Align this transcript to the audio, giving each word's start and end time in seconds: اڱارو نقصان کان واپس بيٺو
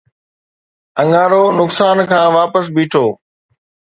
اڱارو 1.01 1.43
نقصان 1.59 1.97
کان 2.09 2.27
واپس 2.37 2.65
بيٺو 2.75 3.05